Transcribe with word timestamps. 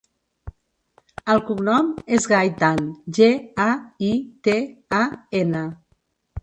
El 1.33 1.41
cognom 1.49 1.91
és 2.19 2.25
Gaitan: 2.33 2.81
ge, 3.19 3.29
a, 3.67 3.69
i, 4.09 4.13
te, 4.49 4.59
a, 5.03 5.05
ena. 5.45 5.65